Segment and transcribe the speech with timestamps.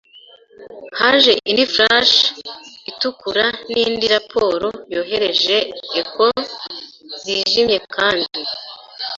[0.99, 2.15] haje indi flash
[2.89, 5.57] itukura nindi raporo yohereje
[5.99, 6.25] echo
[7.21, 8.39] zijimye, kandi